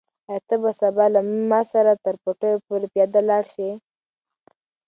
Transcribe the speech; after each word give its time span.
آیا 0.29 0.41
ته 0.47 0.55
به 0.61 0.71
سبا 0.79 1.05
له 1.13 1.21
ما 1.49 1.61
سره 1.71 1.91
تر 2.05 2.15
پټیو 2.23 2.63
پورې 2.67 2.87
پیاده 2.93 3.21
لاړ 3.29 3.43
شې؟ 3.53 3.69